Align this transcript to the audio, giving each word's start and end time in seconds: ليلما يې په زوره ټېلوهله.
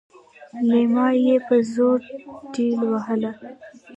ليلما 0.69 1.07
يې 1.25 1.35
په 1.47 1.55
زوره 1.73 2.07
ټېلوهله. 2.53 3.31